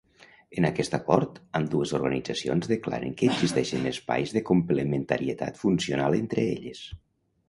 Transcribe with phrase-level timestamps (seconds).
[0.59, 6.81] En aquest acord, ambdues organitzacions declaren que existeixen espais de complementarietat funcional entre elles.